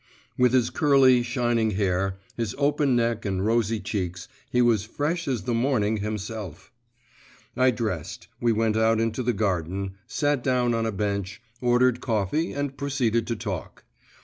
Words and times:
…'With 0.39 0.53
his 0.53 0.71
curly, 0.71 1.21
shining 1.21 1.69
hair, 1.77 2.17
his 2.35 2.55
open 2.57 2.95
neck 2.95 3.23
and 3.23 3.45
rosy 3.45 3.79
cheeks, 3.79 4.27
he 4.49 4.59
was 4.59 4.83
fresh 4.83 5.27
as 5.27 5.43
the 5.43 5.53
morning 5.53 5.97
himself. 5.97 6.71
I 7.55 7.69
dressed; 7.69 8.27
we 8.39 8.51
went 8.51 8.75
out 8.75 8.99
into 8.99 9.21
the 9.21 9.31
garden, 9.31 9.93
sat 10.07 10.43
down 10.43 10.73
on 10.73 10.87
a 10.87 10.91
bench, 10.91 11.39
ordered 11.61 12.01
coffee, 12.01 12.51
and 12.51 12.75
proceeded 12.75 13.27
to 13.27 13.35
talk. 13.35 13.83